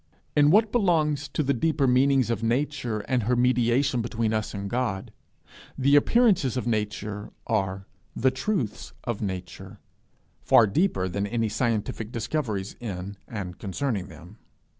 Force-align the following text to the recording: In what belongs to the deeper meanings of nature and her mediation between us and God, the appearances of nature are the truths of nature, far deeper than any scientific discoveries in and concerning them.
In 0.35 0.49
what 0.49 0.71
belongs 0.71 1.27
to 1.27 1.43
the 1.43 1.53
deeper 1.53 1.85
meanings 1.85 2.31
of 2.31 2.41
nature 2.41 3.01
and 3.01 3.21
her 3.21 3.35
mediation 3.35 4.01
between 4.01 4.33
us 4.33 4.51
and 4.51 4.67
God, 4.67 5.13
the 5.77 5.95
appearances 5.95 6.57
of 6.57 6.65
nature 6.65 7.29
are 7.45 7.85
the 8.15 8.31
truths 8.31 8.93
of 9.03 9.21
nature, 9.21 9.79
far 10.41 10.65
deeper 10.65 11.07
than 11.07 11.27
any 11.27 11.49
scientific 11.49 12.11
discoveries 12.11 12.75
in 12.79 13.15
and 13.27 13.59
concerning 13.59 14.07
them. 14.07 14.39